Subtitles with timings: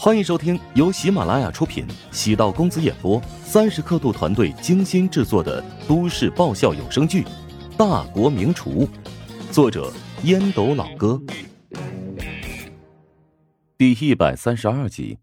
[0.00, 7.24] 欢迎收听由喜马拉雅出品、喜道公子演播、三十刻度团队精心制作的都市爆笑有声剧
[7.76, 8.86] 《大国名厨》，
[9.50, 9.92] 作者
[10.22, 11.20] 烟斗老哥，
[13.76, 15.18] 第一百三十二集。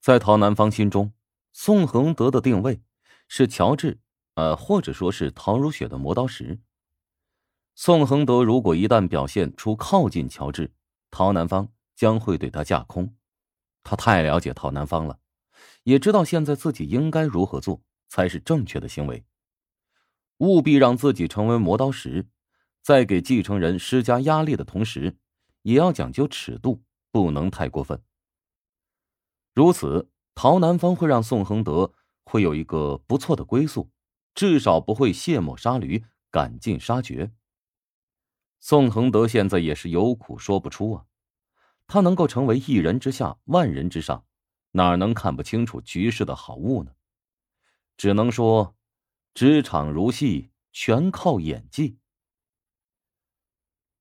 [0.00, 1.12] 在陶南方心中，
[1.52, 2.80] 宋恒德的定位
[3.28, 3.98] 是乔治，
[4.36, 6.58] 呃，或者说是陶如雪的磨刀石。
[7.74, 10.72] 宋恒德如果一旦表现出靠近乔治，
[11.10, 13.12] 陶南方将会对他架空。
[13.88, 15.18] 他太了解陶南方了，
[15.84, 19.24] 也知道现在自己应该如何做才是正确的行为。
[20.36, 22.26] 务必让自己成为磨刀石，
[22.82, 25.16] 在给继承人施加压力的同时，
[25.62, 28.02] 也要讲究尺度，不能太过分。
[29.54, 31.94] 如此，陶南方会让宋恒德
[32.24, 33.90] 会有一个不错的归宿，
[34.34, 37.32] 至少不会卸磨杀驴，赶尽杀绝。
[38.60, 41.07] 宋恒德现在也是有苦说不出啊。
[41.88, 44.26] 他能够成为一人之下，万人之上，
[44.72, 46.92] 哪能看不清楚局势的好恶呢？
[47.96, 48.76] 只能说，
[49.32, 51.98] 职场如戏，全靠演技。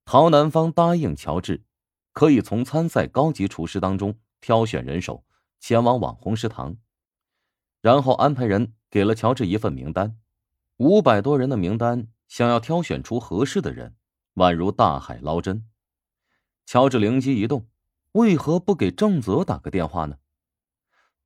[0.04, 1.64] 陶南方答应乔治，
[2.12, 5.26] 可以从参赛高级厨师当中挑选人手，
[5.62, 6.76] 前往网红食堂，
[7.80, 10.20] 然后安排人给了乔治一份名单，
[10.76, 13.96] 五百多人的名单，想要挑选出合适的人，
[14.36, 15.66] 宛如大海捞针。
[16.66, 17.70] 乔治灵机一动。
[18.18, 20.18] 为何不给郑泽打个电话呢？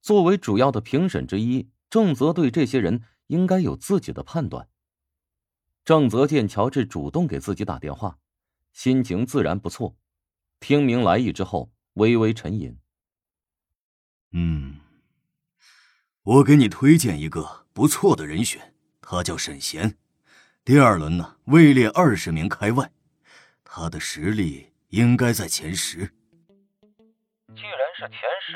[0.02, 4.68] 作为主要的评审之一，郑泽对这些人应该有自己的判断。
[5.86, 8.20] 郑泽见乔治主动给自己打电话，
[8.74, 9.96] 心情自然不错。
[10.60, 12.78] 听明来意之后，微微沉吟
[14.34, 14.76] ：“嗯，
[16.24, 19.98] 我给你推荐一个不错的人选，他叫沈贤。
[20.66, 22.92] 第二轮呢，位列二十名开外，
[23.64, 26.12] 他的实力应该在前十。”
[27.56, 28.56] 既然是前十，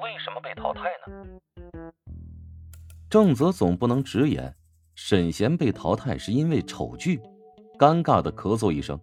[0.00, 1.12] 为什么被淘汰呢？
[3.08, 4.54] 郑泽总不能直言
[4.94, 7.20] 沈贤被淘汰是因为丑剧，
[7.78, 9.00] 尴尬的咳嗽一声。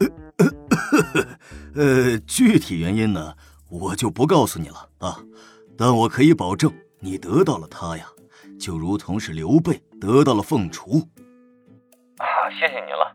[1.74, 3.36] 呃，具体原因呢，
[3.70, 5.22] 我就不告诉你了啊。
[5.78, 8.06] 但我可以保证，你得到了他呀，
[8.58, 10.98] 就如同是刘备得到了凤雏。
[12.18, 13.14] 啊，谢谢你了。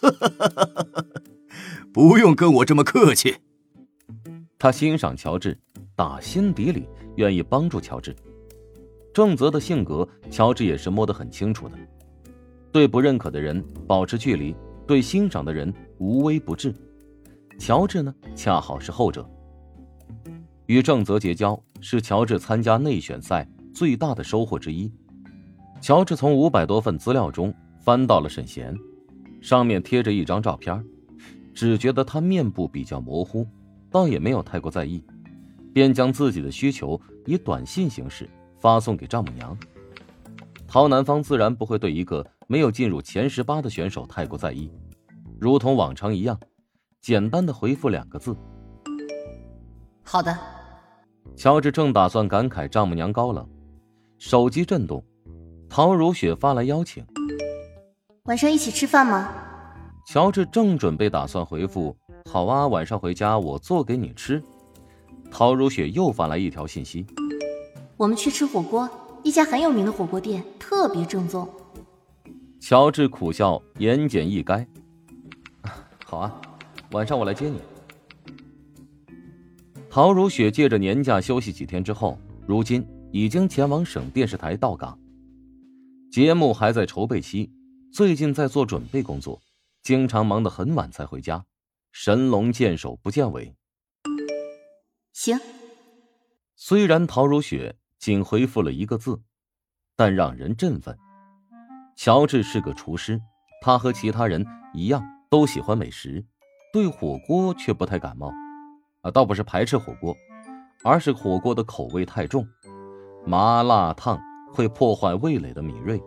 [0.00, 1.04] 哈哈哈哈哈哈。
[1.92, 3.36] 不用跟我这么客气。
[4.58, 5.56] 他欣赏乔治，
[5.94, 8.14] 打心底里愿意帮助乔治。
[9.14, 11.76] 郑泽的性格，乔治也是摸得很清楚的。
[12.70, 14.54] 对不认可的人保持距离，
[14.86, 16.74] 对欣赏的人无微不至。
[17.58, 19.28] 乔治呢，恰好是后者。
[20.66, 24.92] 与郑泽结交，是乔治参加内选赛最大的收获之一。
[25.80, 28.76] 乔治从五百多份资料中翻到了沈贤，
[29.40, 30.84] 上面贴着一张照片。
[31.58, 33.44] 只觉得他面部比较模糊，
[33.90, 35.04] 倒也没有太过在意，
[35.72, 38.30] 便将自己的需求以短信形式
[38.60, 39.58] 发送给丈母娘。
[40.68, 44.70] 陶南方自然不会对一个没有进入前十八的选手太过在意，
[45.36, 46.38] 如同往常一样，
[47.00, 48.36] 简单的回复两个字
[50.06, 50.38] ：“好的。”
[51.34, 53.44] 乔治正打算感慨丈母娘高冷，
[54.18, 55.04] 手机震动，
[55.68, 57.04] 陶如雪发来邀请
[58.26, 59.28] ：“晚上一起吃饭吗？”
[60.10, 64.42] 乔治正准备打算回复“好啊，晚上回家我做给你吃”，
[65.30, 67.04] 陶如雪又发来一条信息
[67.98, 68.88] ：“我们去吃火锅，
[69.22, 71.46] 一家很有名的火锅店，特别正宗。”
[72.58, 74.66] 乔治苦笑，言简意赅
[76.06, 76.40] ：“好啊，
[76.92, 77.60] 晚上我来接你。”
[79.90, 82.82] 陶如雪借着年假休息几天之后，如今
[83.12, 84.98] 已经前往省电视台到岗，
[86.10, 87.52] 节目还在筹备期，
[87.92, 89.38] 最近在做准备工作。
[89.88, 91.46] 经常忙得很晚才回家，
[91.92, 93.56] 神龙见首不见尾。
[95.14, 95.40] 行。
[96.56, 99.22] 虽然陶如雪仅回复了一个字，
[99.96, 100.94] 但让人振奋。
[101.96, 103.18] 乔治是个厨师，
[103.62, 104.44] 他和其他人
[104.74, 106.22] 一样都喜欢美食，
[106.70, 108.30] 对火锅却不太感冒。
[109.00, 110.14] 啊，倒不是排斥火锅，
[110.84, 112.46] 而是火锅的口味太重，
[113.24, 114.20] 麻辣烫
[114.52, 115.98] 会破坏味蕾的敏锐。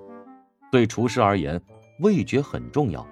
[0.71, 1.59] 对厨师而言，
[2.01, 3.03] 味觉很重要。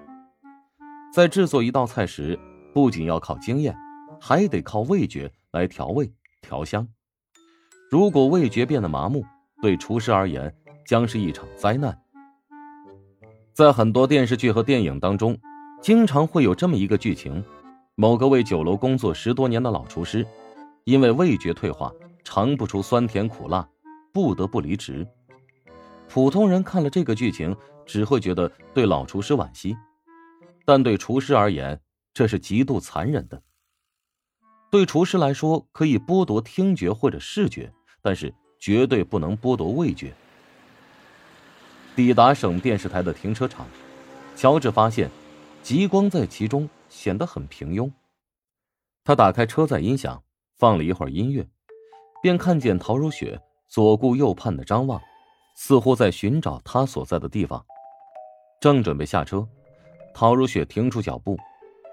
[1.12, 2.38] 在制作一道菜时，
[2.72, 3.76] 不仅要靠经验，
[4.20, 6.86] 还得靠味觉来调味调香。
[7.90, 9.24] 如果味觉变得麻木，
[9.60, 10.54] 对厨师而言
[10.86, 12.00] 将是一场灾难。
[13.52, 15.36] 在很多电视剧和电影当中，
[15.82, 17.44] 经常会有这么一个剧情：
[17.96, 20.24] 某个为酒楼工作十多年的老厨师，
[20.84, 21.92] 因为味觉退化，
[22.22, 23.68] 尝不出酸甜苦辣，
[24.12, 25.04] 不得不离职。
[26.08, 27.54] 普通人看了这个剧情，
[27.84, 29.76] 只会觉得对老厨师惋惜。
[30.64, 31.80] 但对厨师而言，
[32.12, 33.42] 这是极度残忍的。
[34.70, 40.14] 对厨师来说，可以剥夺听觉或者视觉，但是绝对不能剥夺味觉。
[41.96, 43.66] 抵达省电视台的停车场，
[44.36, 45.10] 乔治发现
[45.62, 47.90] 极光在其中显得很平庸。
[49.02, 50.22] 他打开车载音响，
[50.56, 51.48] 放了一会儿音乐，
[52.22, 55.00] 便看见陶如雪左顾右盼的张望，
[55.56, 57.64] 似乎在寻找他所在的地方。
[58.60, 59.48] 正准备下车，
[60.14, 61.36] 陶如雪停住脚步，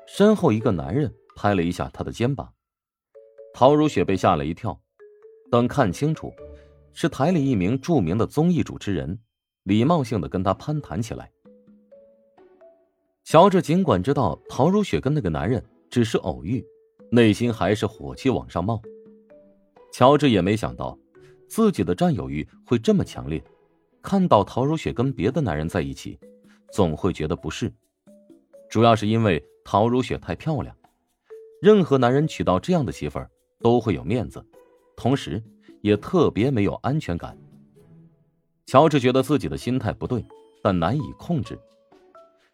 [0.08, 2.52] 身后一个男人拍了一下她的肩膀。
[3.54, 4.80] 陶如雪被吓了一跳，
[5.50, 6.32] 等看清楚，
[6.94, 9.20] 是台里一名著名的综艺主持人，
[9.64, 11.32] 礼貌性的跟他攀谈起来。
[13.24, 16.64] 乔治尽管知道陶如雪跟那个男人只是偶遇，
[17.12, 18.82] 内心还是火气往上冒。
[19.92, 20.98] 乔治也没想到，
[21.50, 23.44] 自己的占有欲会这么强烈，
[24.02, 26.20] 看到陶如雪跟别的男人在一起，
[26.72, 27.74] 总会觉得不适，
[28.70, 30.76] 主要是因为陶如雪太漂亮，
[31.62, 33.30] 任何男人娶到这样的媳妇儿。
[33.60, 34.46] 都会有面子，
[34.96, 35.44] 同时
[35.82, 37.36] 也特别没有安全感。
[38.68, 40.24] 乔治觉得自己的心态不对，
[40.62, 41.60] 但难以控制。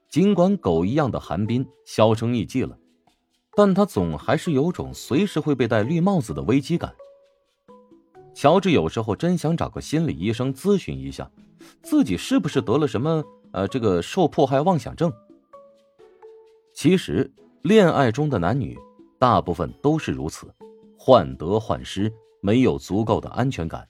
[0.09, 2.77] 尽管狗一样的韩冰销声匿迹了，
[3.53, 6.95] 但他总还是有种随时会被戴绿帽子的危机感。
[8.33, 11.29] 乔治有时候真想找个心理医生咨询一下，
[11.81, 13.21] 自己是不是得了什么
[13.51, 15.11] 呃这个受迫害妄想症。
[16.73, 17.31] 其实，
[17.61, 18.77] 恋爱中的男女
[19.19, 20.51] 大部分都是如此。
[20.97, 22.11] 患得患失，
[22.41, 23.87] 没有足够的安全感，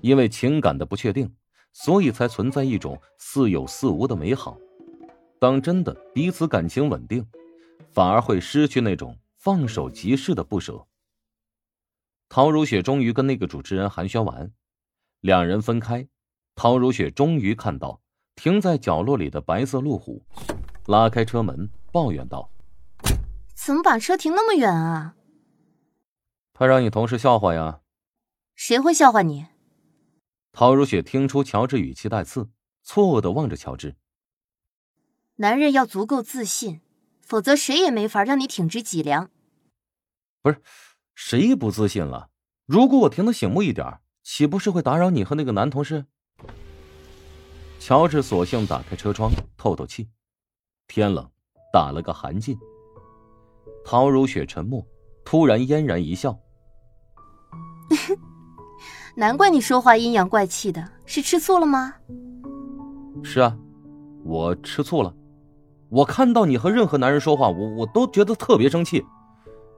[0.00, 1.30] 因为情感的不确定，
[1.72, 4.56] 所以才存在一种似有似无的美好。
[5.40, 7.26] 当真的彼此感情稳定，
[7.90, 10.86] 反而会失去那种放手即逝的不舍。
[12.28, 14.52] 陶如雪终于跟那个主持人寒暄完，
[15.20, 16.06] 两人分开。
[16.54, 18.00] 陶如雪终于看到
[18.36, 20.22] 停在角落里的白色路虎，
[20.86, 22.50] 拉开车门，抱怨道
[23.54, 25.14] ：“怎么把车停那么远啊？”
[26.52, 27.80] 怕让你同事笑话呀？
[28.54, 29.46] 谁会笑话你？
[30.52, 32.50] 陶如雪听出乔治语气带刺，
[32.82, 33.94] 错愕的望着乔治。
[35.36, 36.80] 男人要足够自信，
[37.20, 39.30] 否则谁也没法让你挺直脊梁。
[40.42, 40.60] 不是，
[41.14, 42.28] 谁不自信了？
[42.66, 46.06] 如果我停的醒目一点，岂不是会打扰你和那个男同事？
[47.80, 50.08] 乔治索性打开车窗透透气。
[50.88, 51.26] 天冷，
[51.72, 52.56] 打了个寒噤。
[53.84, 54.84] 陶如雪沉默，
[55.24, 56.38] 突然嫣然一笑。
[59.16, 61.94] 难怪你说话阴阳怪气的，是吃醋了吗？
[63.22, 63.56] 是啊，
[64.24, 65.14] 我吃醋了。
[65.88, 69.04] 我看到你和任何男人说话，我我都觉得特别生气。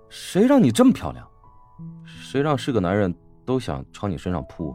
[0.08, 1.28] 谁让你这么漂亮？
[2.04, 3.12] 谁让是个男人
[3.44, 4.74] 都想朝你身上扑？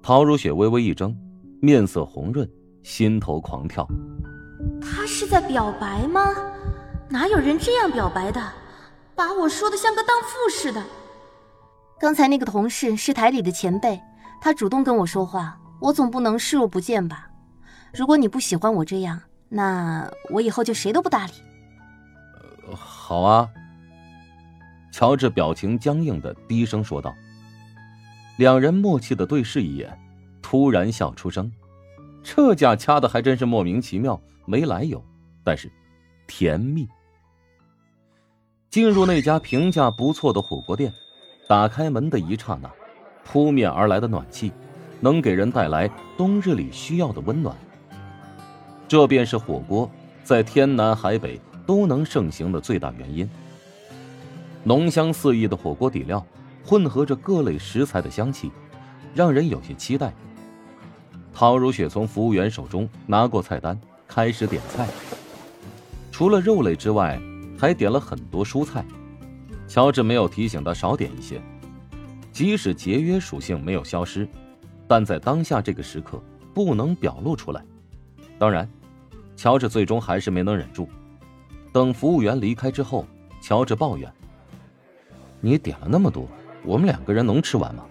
[0.00, 1.16] 陶如雪微微一怔，
[1.60, 2.48] 面色红润，
[2.82, 3.86] 心头狂跳。
[4.80, 6.34] 他是在表白吗？
[7.08, 8.40] 哪有人这样表白的？
[9.14, 10.82] 把我说的像个荡妇似的。
[12.00, 14.00] 刚才那个同事是台里的前辈，
[14.40, 17.28] 他主动跟我说话，我总不能视若不见吧？
[17.92, 21.32] 如果你不喜欢我这样，那我以后就谁都不搭理。
[22.74, 23.48] 好啊。
[24.90, 27.14] 乔治表情僵硬的低声说道。
[28.38, 29.96] 两人默契的对视一眼，
[30.40, 31.52] 突然笑出声，
[32.22, 35.02] 这架掐的还真是莫名其妙，没来由，
[35.44, 35.70] 但是
[36.26, 36.88] 甜蜜。
[38.70, 40.92] 进入那家评价不错的火锅店。
[41.48, 42.70] 打开门的一刹那，
[43.24, 44.50] 扑面而来的暖气，
[45.00, 47.54] 能给人带来冬日里需要的温暖。
[48.88, 49.90] 这便是火锅
[50.22, 53.28] 在天南海北都能盛行的最大原因。
[54.62, 56.24] 浓香四溢的火锅底料，
[56.64, 58.50] 混合着各类食材的香气，
[59.12, 60.14] 让人有些期待。
[61.34, 63.78] 陶如雪从服务员手中拿过菜单，
[64.14, 64.86] 开始点菜。
[66.10, 67.18] 除了肉类之外，
[67.58, 68.84] 还点了很多蔬菜。
[69.66, 71.40] 乔治没有提醒他少点一些，
[72.30, 74.28] 即使节约属性没有消失，
[74.86, 77.64] 但在当下这个时刻不能表露出来。
[78.38, 78.68] 当然，
[79.34, 80.86] 乔治最终还是没能忍住。
[81.72, 83.06] 等服务员离开之后，
[83.40, 84.12] 乔治抱怨
[85.40, 86.28] ：“你点了那么多，
[86.64, 87.82] 我们两个人能吃完吗？”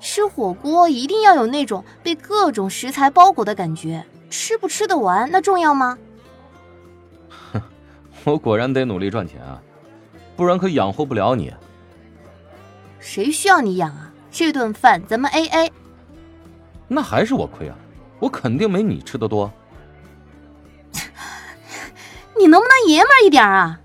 [0.00, 4.04] 吃火锅一定要有那种被各种食材包裹的感觉，
[4.34, 5.96] 吃不吃得完那重要吗？
[7.52, 7.62] 哼，
[8.24, 9.62] 我果然得努力赚钱啊！
[10.36, 11.54] 不然可养活不了你。
[12.98, 14.12] 谁需要你养啊？
[14.32, 15.72] 这顿饭咱们 A A。
[16.88, 17.76] 那还是我亏啊！
[18.18, 19.50] 我肯定没你吃的多。
[22.36, 23.78] 你能不能爷们儿一点啊？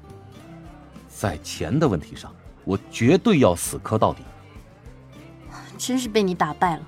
[1.08, 2.34] 在钱的问题上，
[2.66, 4.24] 我绝对要死磕到底。
[5.78, 6.82] 真是被你打败了！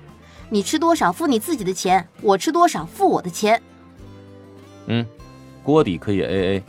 [0.52, 3.62] 你吃多少付你自己的钱我吃多少付我的钱。
[4.86, 5.06] 嗯
[5.62, 6.62] 锅底可以 aa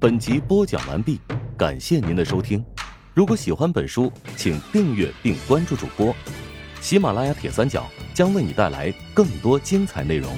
[0.00, 1.20] 本集播讲完毕
[1.56, 2.64] 感谢您的收听。
[3.14, 6.12] 如果喜欢本书请订阅并关注主播。
[6.80, 10.36] 喜马拉雅铁三角将为你带来更多精彩内容。